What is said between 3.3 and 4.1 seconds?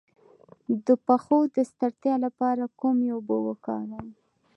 وکاروم؟